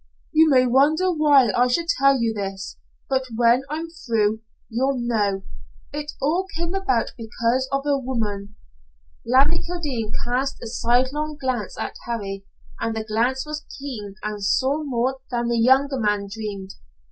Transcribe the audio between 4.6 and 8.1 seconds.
you'll know. It all came about because of a